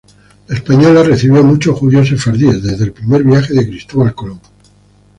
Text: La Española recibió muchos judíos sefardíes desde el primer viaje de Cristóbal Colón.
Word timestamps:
La 0.47 0.55
Española 0.55 1.03
recibió 1.03 1.43
muchos 1.43 1.77
judíos 1.77 2.07
sefardíes 2.07 2.63
desde 2.63 2.85
el 2.85 2.91
primer 2.91 3.23
viaje 3.23 3.53
de 3.53 3.67
Cristóbal 3.67 4.15
Colón. 4.15 4.41